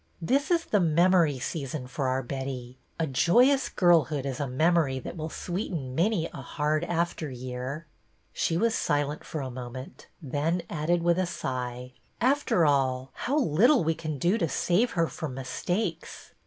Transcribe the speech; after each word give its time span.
This 0.19 0.49
is 0.49 0.65
the 0.65 0.79
memory 0.79 1.37
season 1.37 1.85
for 1.85 2.07
our 2.07 2.23
Betty. 2.23 2.79
A 2.99 3.05
joyous 3.05 3.69
girlhood 3.69 4.25
is 4.25 4.39
a 4.39 4.47
memory 4.47 4.97
that 4.97 5.15
will 5.15 5.29
sweeten 5.29 5.93
many 5.93 6.25
a 6.33 6.41
hard 6.41 6.83
after 6.85 7.29
year." 7.29 7.85
She 8.33 8.57
was 8.57 8.73
silent 8.73 9.23
for 9.23 9.41
a 9.41 9.51
moment, 9.51 10.07
then 10.19 10.63
added, 10.71 11.03
with 11.03 11.19
a 11.19 11.27
sigh: 11.27 11.93
After 12.19 12.65
all, 12.65 13.11
how 13.13 13.37
little 13.37 13.83
we 13.83 13.93
can 13.93 14.17
do 14.17 14.39
to 14.39 14.49
save 14.49 14.93
her 14.97 15.05
from 15.05 15.35
mistakes! 15.35 16.33